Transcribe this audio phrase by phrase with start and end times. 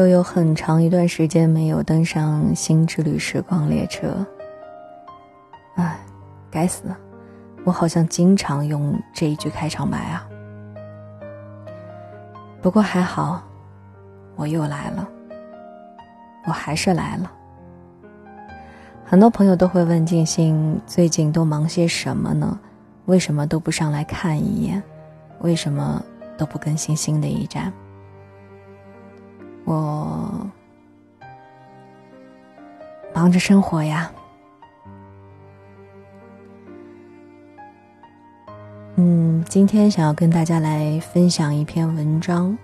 [0.00, 4.26] 又有很长一段时间没有登上新之旅时光列车。
[5.74, 6.00] 唉，
[6.50, 6.84] 该死，
[7.64, 10.26] 我好像经常用这一句开场白啊。
[12.62, 13.42] 不过还好，
[14.36, 15.06] 我又来了，
[16.46, 17.30] 我还是来了。
[19.04, 22.58] 很多朋友都会问静心最近都忙些什么呢？
[23.04, 24.82] 为什么都不上来看一眼？
[25.40, 26.02] 为什么
[26.38, 27.70] 都不更新新的一站？
[29.70, 30.50] 我
[33.14, 34.10] 忙着生活呀。
[38.96, 42.58] 嗯，今天想要跟大家来分享一篇文章：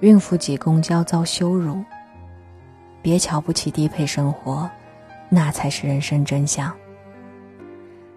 [0.00, 1.84] 孕妇挤公交遭羞辱，
[3.02, 4.66] 别瞧不起低配生活。
[5.28, 6.74] 那才是人生真相。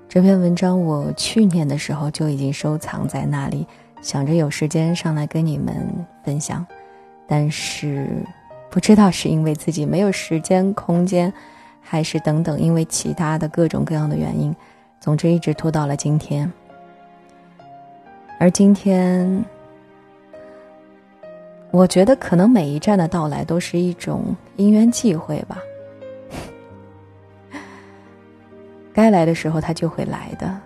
[0.08, 3.68] 这篇文章我去年的时候就已经收藏在那里，
[4.02, 6.66] 想着有时间上来跟你们分享，
[7.32, 8.10] 但是
[8.70, 11.32] 不知道是因为自己没有时间、空间，
[11.80, 14.54] 还是等等因为其他的各种各样的原因，
[15.00, 16.52] 总之一直拖到了今天。
[18.38, 19.46] 而今天，
[21.72, 25.58] 我觉得可能每一站的到来都是一种因缘际会吧。
[28.92, 30.60] 该来的时候，他就会来的。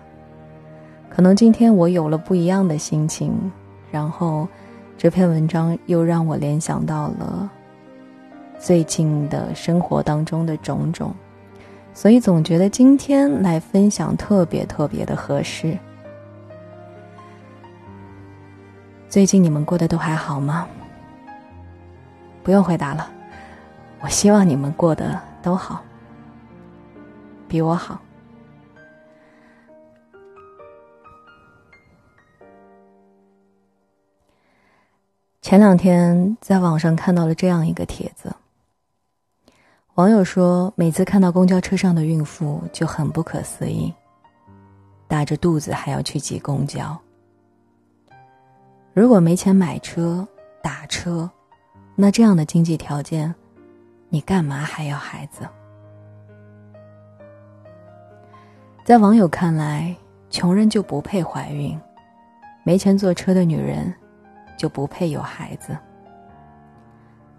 [1.08, 3.52] 可能今天我有了不一样的心情，
[3.92, 4.48] 然后
[4.98, 7.50] 这篇文章又让我联想到了
[8.58, 11.14] 最近的生活当中的种种，
[11.92, 15.76] 所以总觉得今天来分享特别特别的合适。
[19.06, 20.66] 最近你们过得都还好吗？
[22.42, 23.06] 不用回答了，
[24.00, 25.82] 我希望你们过得都好，
[27.46, 28.00] 比我好。
[35.46, 38.34] 前两天在网上看到了这样一个帖子，
[39.94, 43.94] 网友说，每次看到公交车上的孕妇就很不可思议，
[45.06, 46.98] 大着肚子还要去挤公交。
[48.92, 50.26] 如果没钱买车
[50.60, 51.30] 打车，
[51.94, 53.32] 那这样的经济条件，
[54.08, 55.48] 你干嘛还要孩子？
[58.84, 59.94] 在网友看来，
[60.28, 61.80] 穷人就不配怀孕，
[62.64, 63.94] 没钱坐车的女人。
[64.56, 65.76] 就不配有孩子。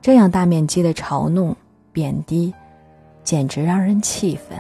[0.02, 1.56] 这样大面积的嘲弄、
[1.92, 2.54] 贬低，
[3.24, 4.58] 简直让人气愤。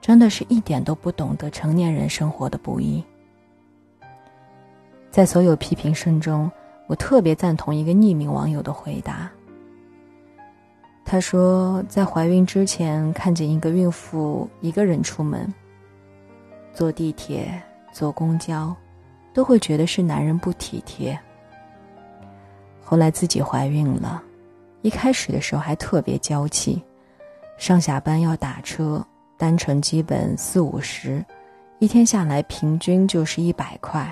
[0.00, 3.02] 真的是一点都不懂得成年人生活的不易。
[5.10, 6.50] 在所有批评声中，
[6.86, 9.30] 我特别赞同一个匿名网友的回答。
[11.04, 15.52] 他说，在怀孕之前，看见一个孕妇一个人出门，
[16.74, 17.60] 坐地铁、
[17.92, 18.74] 坐公交，
[19.32, 21.18] 都会觉得是男人不体贴。
[22.90, 24.22] 后来自己怀孕了，
[24.80, 26.82] 一开始的时候还特别娇气，
[27.58, 29.04] 上下班要打车，
[29.36, 31.22] 单程基本四五十，
[31.80, 34.10] 一天下来平均就是一百块。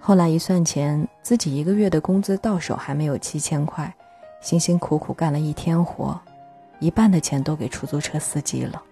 [0.00, 3.94] 后来一算钱，自己一个月的工资到手还没有七千块，
[4.40, 6.18] 辛辛苦苦干了一天活，
[6.78, 8.82] 一半的钱都给出租车司机了。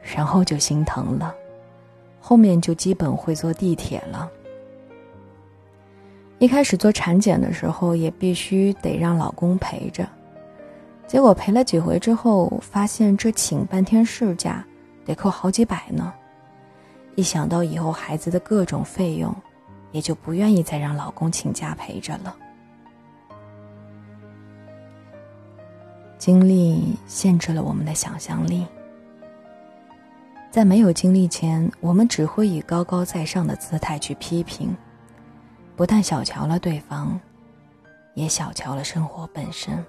[0.00, 1.34] 然后就心疼了，
[2.18, 4.30] 后面就基本会坐地铁了。
[6.42, 10.04] 一开始做产检的时候，也必须得让老公陪着，
[11.06, 14.66] 结果陪了几回之后，发现这请半天事假
[15.04, 16.12] 得扣好几百呢。
[17.14, 19.32] 一想到以后孩子的各种费用，
[19.92, 22.36] 也就不愿意再让老公请假陪着了。
[26.18, 28.66] 经历限制了我们的想象力，
[30.50, 34.76] 在没有经历前，我们只会以高高在上的姿态去批评。
[35.82, 37.18] 不但小瞧了对方，
[38.14, 39.84] 也小瞧了生活本身。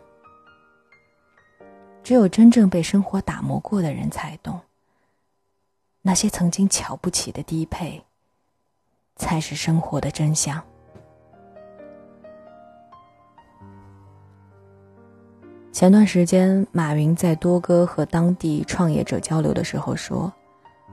[2.02, 4.60] 只有真正被生活打磨过的人才懂，
[6.02, 8.04] 那些曾经瞧不起的低配，
[9.18, 10.60] 才是生活的真相。
[15.72, 20.34] 前段时间，马云在多哥和当地创业者交流的时候说，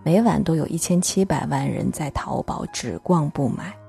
[0.02, 3.79] 每晚都有一千七百万人在淘宝只逛不买。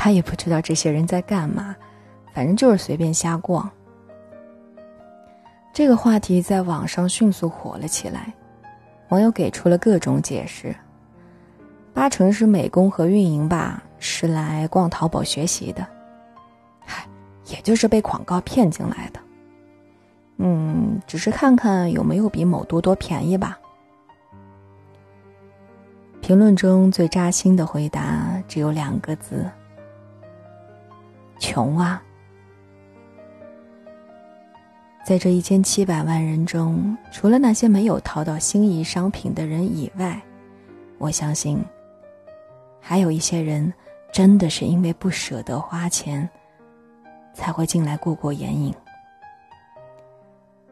[0.00, 1.74] 他也不知道这些人在干嘛，
[2.32, 3.68] 反正就是随便瞎逛。
[5.72, 8.32] 这个话题在网上迅速火了起来，
[9.08, 10.72] 网友给出了各种解释，
[11.92, 15.84] 八成是美工和运营吧，是来逛淘宝学习的，
[16.86, 17.04] 嗨，
[17.46, 19.18] 也就是被广告骗进来的。
[20.36, 23.58] 嗯，只是看看有没有比某多多便宜吧。
[26.20, 29.44] 评论中最扎心的回答只有两个字。
[31.38, 32.02] 穷啊，
[35.04, 40.20] 在这一千七百万人中，除了那些没有淘到心仪商品的人以外，
[40.98, 41.64] 我相信，
[42.80, 43.72] 还有一些人
[44.12, 46.28] 真的是因为不舍得花钱，
[47.32, 48.74] 才会进来过过眼瘾。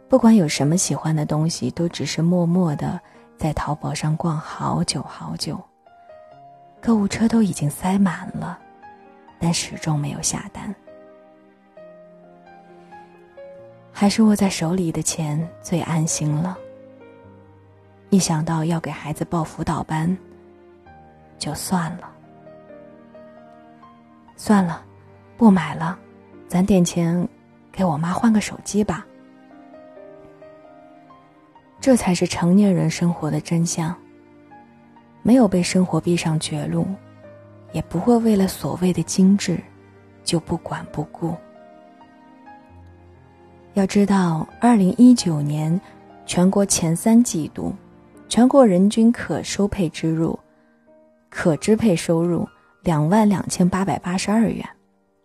[0.09, 3.01] 不管有什么喜欢的东西，都只是默默的
[3.37, 5.61] 在淘宝上逛好久好久，
[6.83, 8.59] 购物车都已经塞满了，
[9.39, 10.75] 但始终没有下单。
[13.93, 16.59] 还是握在手里的钱最安心了。
[18.11, 20.17] 一想到要给孩子报辅导班，
[21.39, 22.11] 就算了，
[24.37, 24.85] 算了，
[25.37, 25.99] 不买了，
[26.47, 27.27] 攒点钱
[27.73, 29.07] 给我妈换个手机吧。
[31.81, 33.95] 这才是成年人生活的真相。
[35.23, 36.87] 没有被生活逼上绝路，
[37.77, 39.61] 也不会为了所谓的精致，
[40.25, 41.37] 就不管不顾。
[43.75, 45.79] 要知道，二零一九年
[46.25, 47.75] 全国前三季度，
[48.31, 50.39] 全国人均可收配支入、
[51.29, 52.49] 可支配收入
[52.81, 54.67] 两万两千八百八十二元，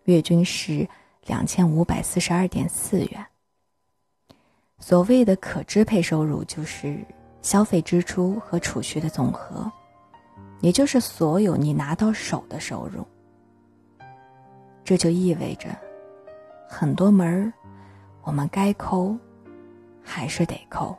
[0.03, 0.85] 月均是
[1.27, 3.25] 两千五百四十二点四元。
[4.77, 6.99] 所谓的可支配收入，就是
[7.41, 9.71] 消费支出和储蓄的总和，
[10.61, 13.05] 也就是所有你拿到手的收入。
[14.83, 15.69] 这就意味着，
[16.67, 17.51] 很多门儿。
[18.23, 19.17] 我们该抠，
[20.03, 20.95] 还是得抠。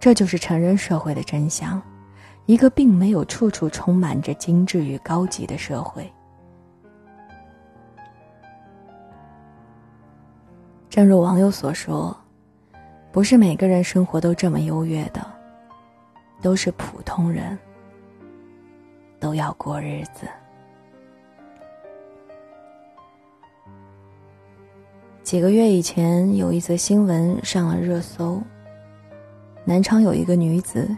[0.00, 1.80] 这就是成人社会的真相，
[2.46, 6.12] 一个并没有处处充满着精致与高级的社会。
[10.90, 12.16] 正如网友所说，
[13.12, 15.24] 不是每个人生活都这么优越的，
[16.44, 17.58] 都是普通人，
[19.18, 20.28] 都要过日子。
[25.22, 28.42] 几个月以前，有一则新闻上了热搜。
[29.64, 30.94] 南昌有一个女子，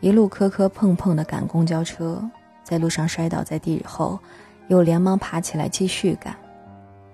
[0.00, 2.20] 一路磕磕碰碰的赶公交车，
[2.64, 4.18] 在路上摔倒在地后，
[4.66, 6.34] 又连忙爬起来继续赶。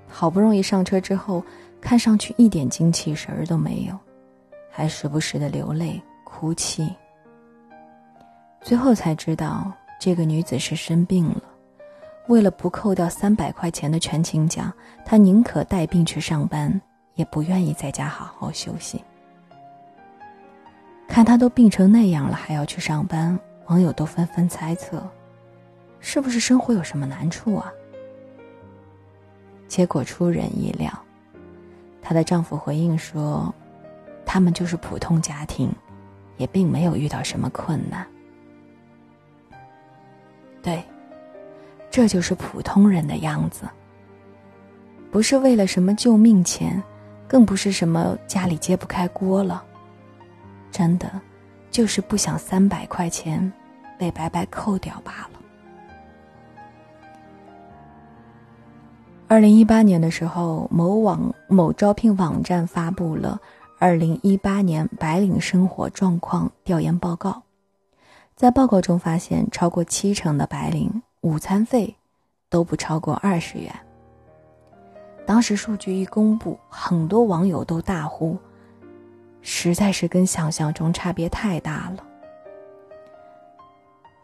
[0.09, 1.45] 好不容易上车之后，
[1.79, 3.95] 看上去一点精气神儿都没有，
[4.71, 6.91] 还时不时的流泪哭泣。
[8.67, 11.43] 最后才知道，这个女子是生病了。
[12.27, 14.73] 为了不扣掉三百块钱的全勤奖，
[15.05, 16.81] 她宁可带病去上班，
[17.15, 19.05] 也不愿意在家好好休息。
[21.07, 25.01] 看她都病成那样了，还要去上班，网友都纷纷猜测，
[26.01, 27.73] 是不是生活有什么难处啊？
[29.69, 30.91] 结果出人意料，
[32.03, 33.55] 她的丈夫回应说，
[34.25, 35.73] 他们就是普通家庭，
[36.37, 38.05] 也并没有遇到什么困难。
[40.67, 40.83] 对。
[41.89, 43.63] 这就是普通人的样子，
[45.11, 46.83] 不是为了什么救命钱，
[47.27, 49.65] 更不是什么家里揭不开锅了，
[50.71, 51.09] 真的，
[51.71, 53.51] 就是不想三百块钱
[53.97, 55.41] 被白白扣掉罢了。
[59.29, 63.41] 二零一八年的时候，某网某招聘网站发布了
[63.79, 67.43] 二零一八年白领生活状况调研报告，
[68.37, 71.03] 在报告中发现，超过七成的白领。
[71.23, 71.97] 午餐费
[72.51, 73.75] 都不超过二十元。
[75.27, 78.37] 当时数据一公布，很多网友都大呼
[79.41, 82.05] ：“实在是跟想象中差别太大了。”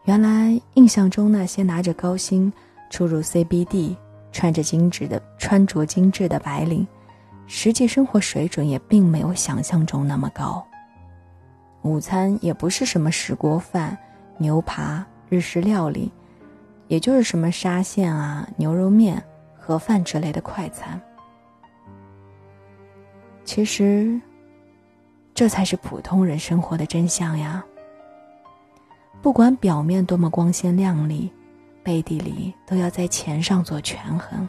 [0.05, 2.53] 原来印象中那些拿着高薪
[2.91, 3.95] 出入 CBD、
[4.31, 6.87] 穿着精致的穿着精致的白领，
[7.47, 10.65] 实际生活水准也并没有想象中那么高。
[11.83, 13.97] 午餐也不是什么石锅饭、
[14.37, 16.11] 牛扒、日式料理。
[16.89, 19.23] 也就是什么沙县啊、牛肉面、
[19.57, 21.01] 盒饭之类的快餐。
[23.45, 24.19] 其实，
[25.33, 27.63] 这才是普通人生活的真相呀。
[29.21, 31.31] 不管表面多么光鲜亮丽，
[31.81, 34.47] 背地里都要在钱上做权衡。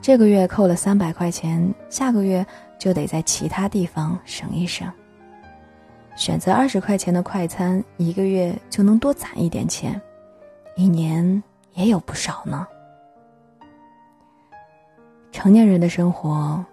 [0.00, 2.44] 这个月扣了三百块钱，下个月
[2.78, 4.90] 就得在其他地方省一省。
[6.16, 10.00] 选择二十块钱的快餐，一个月就能多攒一点钱。
[10.76, 11.42] 一年
[11.74, 12.66] 也有不少呢。
[15.32, 16.64] 成年人的生活，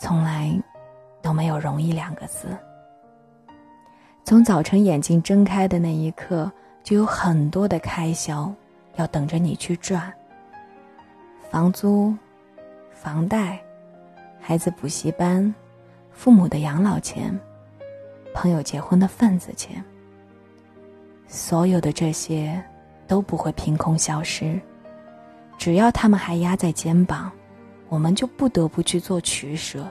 [0.00, 0.50] 从来
[1.20, 2.56] 都没有容易两个字。
[4.24, 6.50] 从早晨眼睛睁开的那一刻，
[6.82, 8.52] 就有很多的开销
[8.96, 10.12] 要等着你去赚：
[11.50, 12.14] 房租、
[12.90, 13.60] 房贷、
[14.40, 15.52] 孩子补习班、
[16.12, 17.38] 父母的养老钱、
[18.34, 19.82] 朋友结婚的份子钱。
[21.26, 22.62] 所有的这些。
[23.10, 24.56] 都不会凭空消失，
[25.58, 27.28] 只要他们还压在肩膀，
[27.88, 29.84] 我们就不得不去做取舍，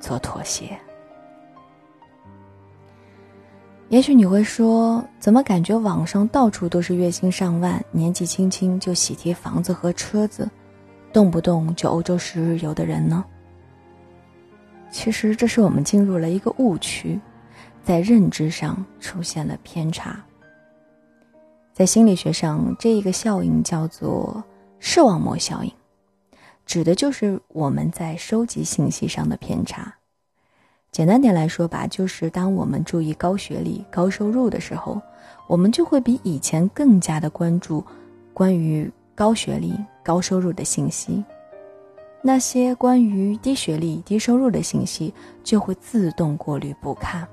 [0.00, 0.76] 做妥协。
[3.88, 10.50] 也许你会说，怎么感觉网上到处都是月薪上万、年纪轻轻就喜提房子和车子，
[11.12, 13.24] 动不动就欧洲十日游的人呢？
[14.96, 17.20] 其实，这是我们进入了一个误区，
[17.84, 20.18] 在认知上出现了偏差。
[21.74, 24.42] 在心理学上，这一个效应叫做
[24.78, 25.70] 视网膜效应，
[26.64, 29.94] 指的就是我们在收集信息上的偏差。
[30.90, 34.98] 简单点来说吧，就是当我们注意高学历、高收入的时候，
[35.46, 37.84] 我们就会比以前更加的关注
[38.32, 41.22] 关于高学历、高收入的信息。
[42.22, 47.26] 那些关于低学历、低收入的信息就会自动过滤不看。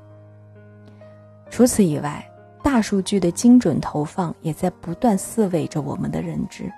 [1.50, 2.24] 除此以外，
[2.62, 6.72] 大数据的精准投放也在不断饲喂着我们的认知。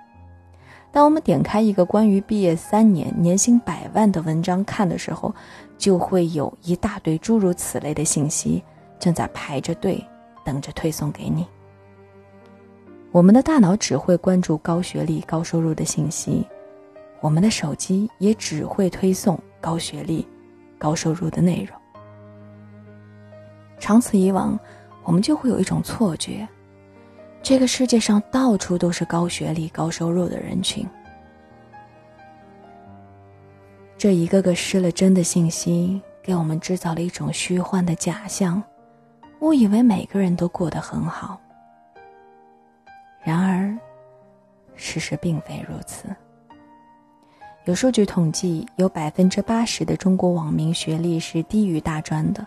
[0.92, 5.34] 当我们点开一个关于毕业三年、年薪百万的文章看的时候，
[5.78, 8.64] 就会有一大堆诸如此类的信息
[8.98, 10.02] 正在排着队
[10.46, 11.46] 等着推送给你。
[13.12, 16.46] 我们的大脑只会关注高学历、高收入的信息，
[17.25, 20.27] 我们的手机也只会推送高学历、
[20.77, 21.75] 高收入的内容。
[23.79, 24.60] 长此以往，
[25.03, 26.48] 我们就会有一种错觉：
[27.41, 30.88] 这个世界上到处都是高学历、高收入的人群。
[33.98, 38.62] 这一个个失了真的信息，给我们制造了一种虚幻的假象，
[39.39, 41.41] 误以为每个人都过得很好。
[43.24, 43.75] 然而，
[44.75, 46.08] 事实并非如此。
[47.65, 52.45] 有数据统计，有百分之八十的中国网民学历是低于大专的，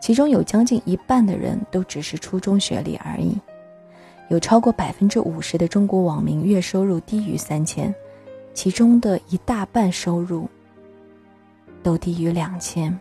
[0.00, 3.38] 其中有将近一半的人都只是初中学历而已。
[4.28, 7.94] 有超过百分之五十的中国网民月收入低于三千，
[8.54, 10.48] 其中的一大半收入。
[11.82, 12.98] 都低于两千。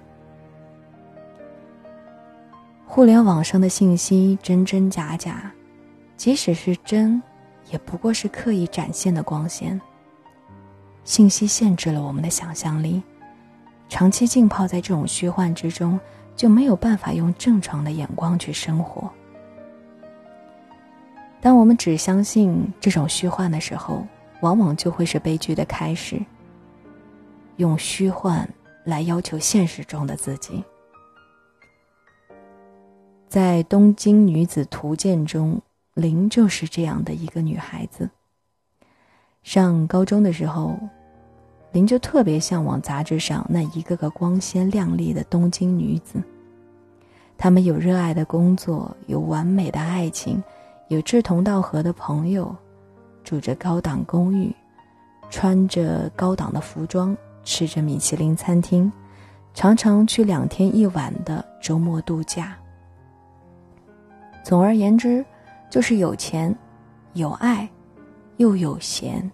[2.86, 5.50] 互联网上的信息真真假假，
[6.18, 7.24] 即使是真，
[7.72, 9.80] 也不过是刻意展现的光鲜。
[11.04, 13.02] 信息限制了我们的想象力，
[13.90, 16.00] 长期浸泡在这种虚幻之中，
[16.36, 19.10] 就没有办法用正常的眼光去生活。
[21.42, 24.06] 当我们只相信这种虚幻的时候，
[24.42, 26.22] 往往就会是悲剧的开始。
[27.58, 28.48] 用虚幻。
[28.86, 30.62] 来要求现实中的自己。
[33.30, 35.62] 在《东京女子图鉴》中，
[35.94, 38.10] 林就是这样的一个女孩子。
[39.44, 40.76] 上高中的时候，
[41.72, 46.22] 林就特别向往杂志上那一个个光鲜亮丽的东京女子。
[47.38, 50.42] 她们有热爱的工作，有完美的爱情，
[50.88, 52.56] 有志同道合的朋友，
[53.24, 54.54] 住着高档公寓，
[55.30, 57.16] 穿着高档的服装。
[57.46, 58.90] 吃着米其林餐厅，
[59.54, 62.56] 常常去两天一晚的周末度假。
[64.46, 65.26] 总而言之，
[65.70, 66.56] 就是有钱、
[67.12, 67.70] 有爱，
[68.38, 69.30] 又有闲。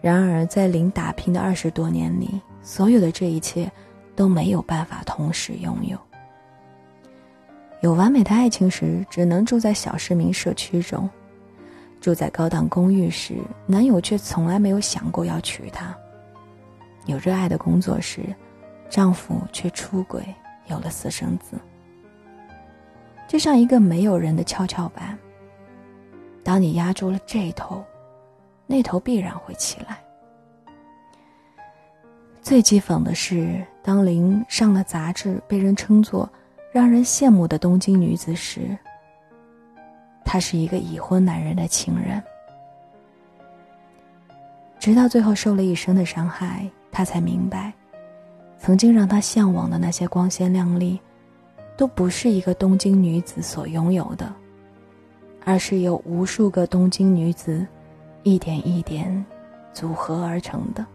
[0.00, 3.70] 然而，在林打拼的二十多年里，所有的这一切
[4.16, 5.98] 都没有办法同时拥有。
[7.82, 11.08] 有完美的爱情时，只能住在小市民社区中；
[12.00, 15.96] 住在高档公寓时，男友却从来没有想过要娶她。
[17.06, 18.20] 有热爱的工作时，
[18.88, 20.22] 丈夫却出轨，
[20.66, 21.58] 有了私生子。
[23.26, 25.18] 就像一个没有人的跷跷板，
[26.42, 27.84] 当你压住了这头，
[28.66, 29.98] 那头必然会起来。
[32.40, 36.28] 最讥讽的是，当林上了杂志，被人称作
[36.72, 38.76] 让人羡慕的东京女子时，
[40.24, 42.22] 她是一个已婚男人的情人。
[44.78, 46.68] 直到最后受了一生的伤害。
[46.92, 47.72] 他才明白，
[48.58, 51.00] 曾经让他向往的那些光鲜亮丽，
[51.76, 54.30] 都不是一个东京女子所拥有的，
[55.44, 57.66] 而是由无数个东京女子
[58.22, 59.24] 一点一点
[59.72, 60.86] 组合而成的。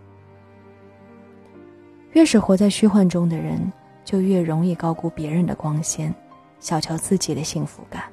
[2.13, 3.71] 越是活在虚幻中的人，
[4.03, 6.13] 就越容易高估别人的光鲜，
[6.59, 8.03] 小瞧自己的幸福感。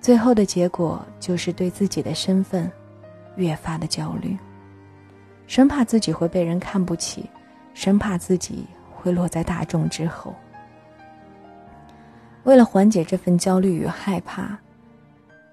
[0.00, 2.70] 最后的结果就是对自己的身份
[3.36, 4.36] 越发的焦虑。
[5.46, 7.24] 生怕自己会被人看不起，
[7.72, 10.34] 生怕自己会落在大众之后。
[12.48, 14.58] 为了缓解这份焦虑与害怕，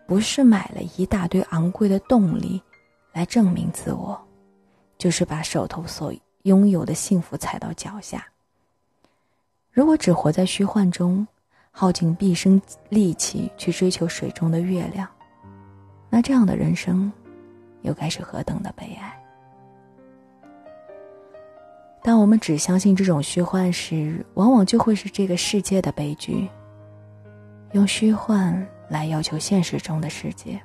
[0.07, 2.61] 不是买了一大堆昂贵的动力
[3.11, 4.17] 来证明自我，
[4.97, 8.25] 就是把手头所拥有的幸福踩到脚下。
[9.73, 11.27] 如果只活在虚幻中，
[11.69, 15.05] 耗尽毕生力气去追求水中的月亮，
[16.09, 17.11] 那这样的人生，
[17.81, 19.21] 又该是何等的悲哀。
[22.01, 26.47] 当我们只相信这种虚幻时，往往就会是这个世界的悲剧。
[27.75, 30.57] 用虚幻来要求现实中的世界。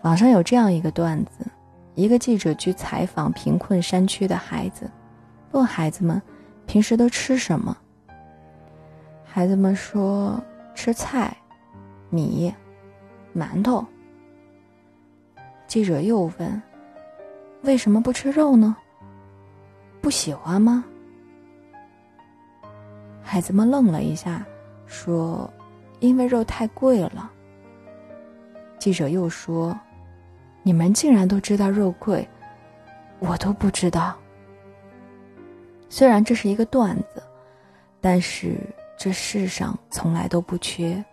[0.00, 1.46] 网上有这样一个段子：
[1.94, 4.90] 一个记者去采访贫困山区的孩子，
[5.50, 6.20] 问孩子们
[6.66, 7.76] 平时都吃什么。
[9.22, 10.42] 孩子们说
[10.74, 11.36] 吃菜、
[12.08, 12.50] 米、
[13.36, 13.84] 馒头。
[15.66, 16.62] 记者又问：
[17.64, 18.74] 为什么不吃肉呢？
[20.00, 20.82] 不喜欢吗？
[23.22, 24.42] 孩子们愣了一下，
[24.86, 25.52] 说
[26.00, 27.30] ：“因为肉太贵了。”
[28.78, 29.78] 记者又说
[30.62, 32.26] ：“你们竟然都知道肉贵，
[33.18, 34.16] 我都不知道。”
[35.88, 37.22] 虽然这是一个段子，
[38.00, 38.58] 但是
[38.96, 41.04] 这世上从来都不缺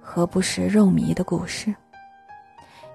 [0.00, 1.74] 何不食肉糜的故事。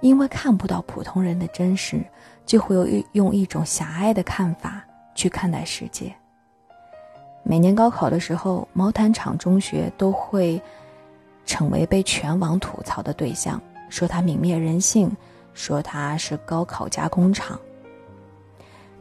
[0.02, 2.02] 因为看不到普通人的真实，
[2.46, 4.84] 就会有用一种狭隘的看法。
[5.16, 6.16] 去看待世界。
[7.44, 10.62] 每年高考的时候，毛坦厂中学都会
[11.46, 15.12] 成为被全网吐槽的对象，说它泯灭人性，
[15.54, 17.60] 说它是高考加工厂。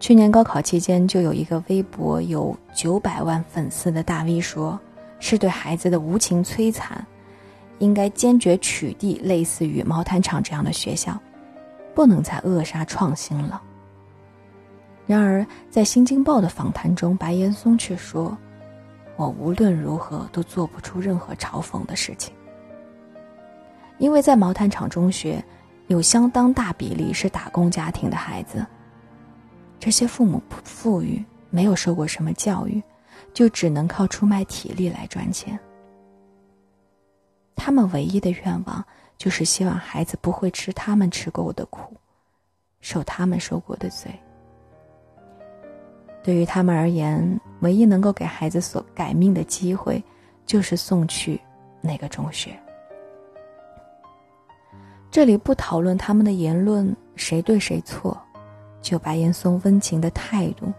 [0.01, 4.79] 去年高考期间，就有一个微博有九百万粉丝的大 V 说，
[5.19, 7.05] 是对孩子的无情摧残，
[7.81, 11.19] 应该坚决取缔类似于毛坦厂这样的学校，
[11.95, 13.61] 不能再扼杀创新了。
[15.09, 18.37] 然而，在《新京报》的访谈中，白岩松却说
[19.17, 22.35] ：“我无论如何都做不出任何嘲讽的事情，
[23.97, 25.43] 因为在毛坦厂中学，
[25.87, 28.67] 有相当大比例是打工家庭的孩子。
[29.81, 32.83] 这些父母不富裕，没有受过什么教育，
[33.33, 35.59] 就只能靠出卖体力来赚钱。
[37.57, 38.85] 他们唯一的愿望，
[39.17, 41.97] 就是希望孩子不会吃他们吃过的苦，
[42.83, 44.13] 受他们受过的罪。”
[46.23, 50.03] 对于他们而言，唯一能够给孩子所改命的机会，
[50.45, 51.41] 就是送去
[51.81, 52.51] 那个中学。
[55.11, 58.21] 这里不讨论他们的言论谁对谁错，
[58.83, 60.73] 就白岩松温情的态度，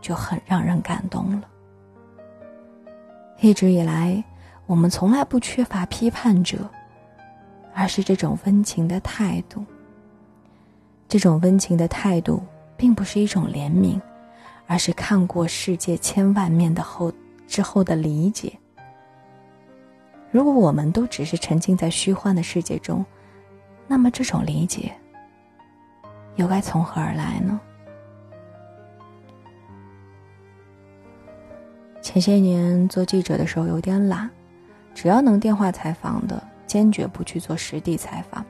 [0.00, 1.48] 就很让人感动了。
[3.40, 4.24] 一直以来，
[4.66, 6.58] 我们从来不缺乏批判者，
[7.74, 9.64] 而是这种温情的态度。
[11.06, 12.42] 这种温情的态度，
[12.76, 14.00] 并不是一种怜悯。
[14.68, 17.10] 而是看过世界千万面的后
[17.48, 18.52] 之后的理解。
[20.30, 23.04] 如果我们都只是沉浸在虚幻的世界中，
[23.86, 24.92] 那么这种理解
[26.36, 27.58] 又该从何而来呢？
[32.02, 34.28] 前些年做记者的时候有点懒，
[34.94, 38.44] 只要能电话采访的，坚决不去做实地采访。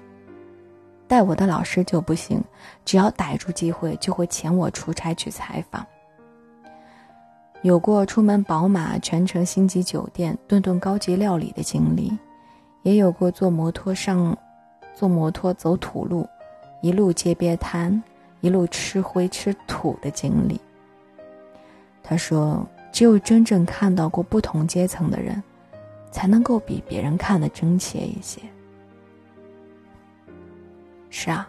[1.07, 2.43] 带我的老师就不行，
[2.85, 5.87] 只要逮住机会，就会遣我出差去采访。
[7.62, 12.16] 有过出门宝马、全程星级酒店、顿顿高级料理的经历，
[12.83, 14.37] 也有过坐摩托上，
[14.94, 16.27] 坐摩托走土路，
[16.83, 18.01] 一路街边摊，
[18.40, 20.61] 一路吃灰吃土的经历。
[22.01, 25.42] 他说：“只有真正看到过不同阶层的人，
[26.12, 28.40] 才能够比别人看得真切一些。”
[31.11, 31.49] 是啊，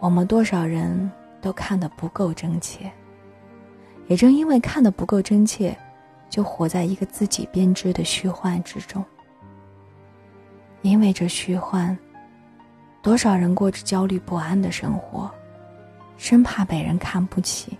[0.00, 2.90] 我们多少人都看得不够真切。
[4.10, 5.72] 也正因为看得不够真切，
[6.28, 9.04] 就活在一个自己编织的虚幻之中。
[10.82, 11.96] 因为这虚幻，
[13.02, 15.30] 多少人过着焦虑不安的生活，
[16.16, 17.78] 生怕被人看不起。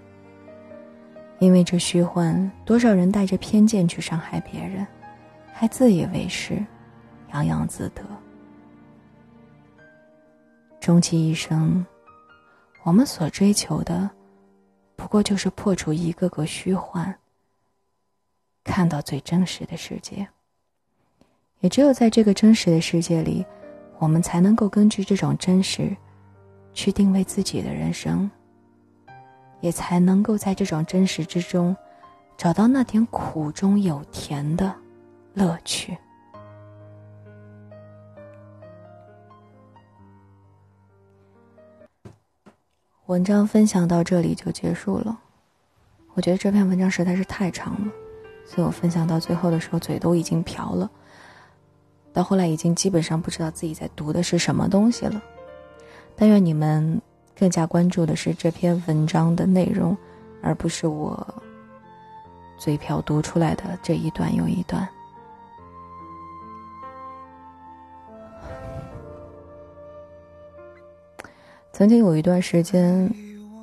[1.41, 4.87] 因为这虚幻，多少人带着偏见去伤害别人，
[5.53, 6.65] 还自以为是，
[7.33, 8.05] 洋洋自得。
[10.79, 11.85] 终其一生，
[12.85, 14.09] 我们所追求的。
[15.01, 17.17] 不过就是破除一个个虚幻，
[18.63, 20.29] 看到最真实的世界。
[21.61, 23.47] 也只有在这个真实的世界里，
[23.99, 25.97] 我们才能够根据这种真实，
[26.75, 28.31] 去定位自己的人生，
[29.63, 31.75] 也才能够在这种真实之中，
[32.37, 34.77] 找到那点苦中有甜的
[35.33, 35.97] 乐趣。
[43.11, 45.19] 文章分享到这里就结束了，
[46.15, 47.93] 我觉得这篇文章实在是太长了，
[48.47, 50.89] 所以我分享到最后的时候嘴都已经瓢了，
[52.13, 55.21] 到后来已经基本上不知道自己在读的是什么东西了。
[56.15, 57.03] 但愿你们
[57.37, 59.97] 更加关注的是这篇文章的内容，
[60.41, 61.43] 而不是我
[62.59, 64.89] 嘴瓢读出来的这一段又一段。
[71.81, 73.11] 曾经有一段时间，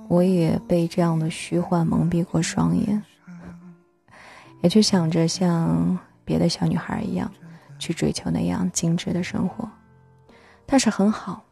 [0.07, 2.99] 我也被这样的虚幻蒙蔽过双眼，
[4.63, 7.31] 也去想着像别的小女孩一样，
[7.77, 9.69] 去追求那样精致的生活。
[10.65, 11.43] 但是很好，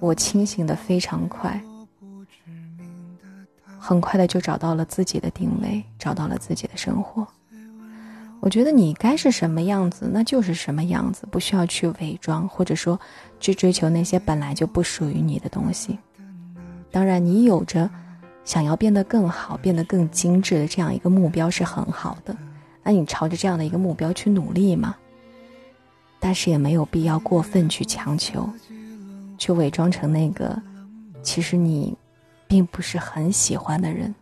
[0.00, 1.62] 我清醒的非常快，
[3.78, 7.28] 很快的就找到了自己的定位，找到了自己的生活。
[8.40, 12.98] 我觉得你该是什么样子，那就是什么样子，不需要去伪装，或者说
[13.40, 15.98] 去追求那些本来就不属于你的东西。
[16.90, 17.90] 当然，你有着
[18.44, 22.34] 想要变得更好、变得更精致的这样一个目标是很好的，
[22.82, 24.94] 那你朝着这样的一个目标去努力嘛。
[26.20, 28.48] 但是也没有必要过分去强求，
[29.36, 30.60] 去伪装成那个
[31.22, 31.96] 其实你
[32.46, 34.14] 并不是很喜欢的人，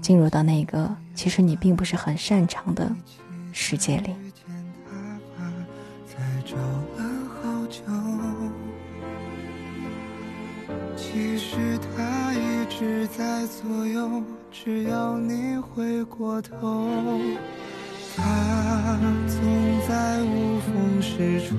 [0.00, 2.90] 进入到那个其实你并不是很擅长的。
[3.56, 4.14] 世界里。
[10.96, 16.88] 其实他一直在左右，只要你回过头，
[18.16, 19.38] 他总
[19.88, 21.54] 在无风时出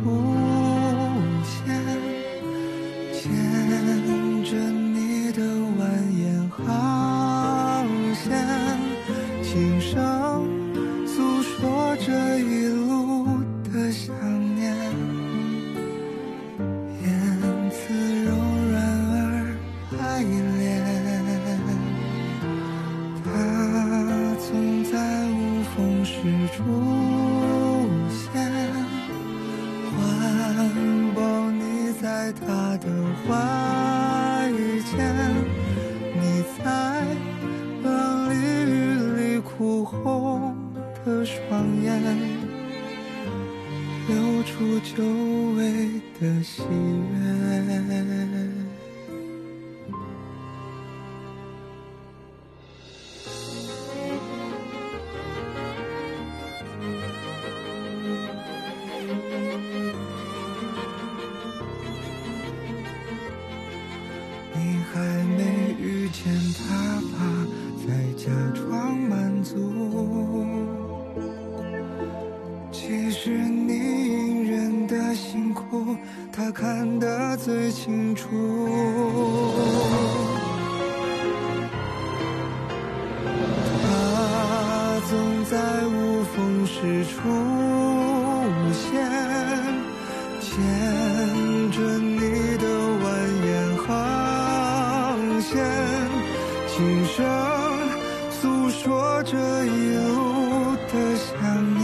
[98.30, 101.32] 诉说这一路的想
[101.78, 101.84] 念，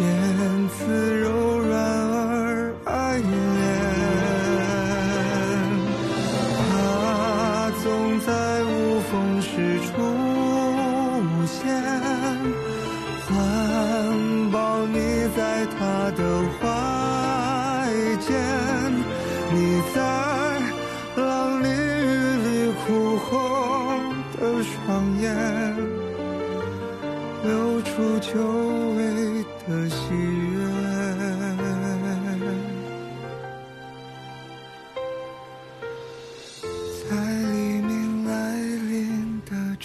[0.00, 0.04] 燕
[0.68, 0.78] 子
[1.20, 1.55] 柔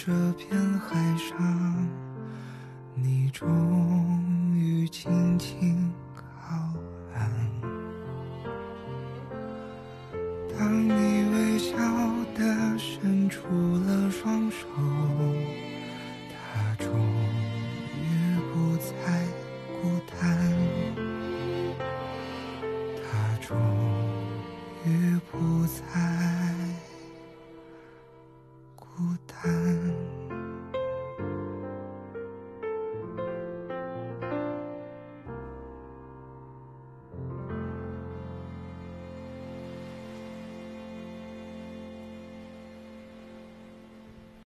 [0.04, 0.61] 这片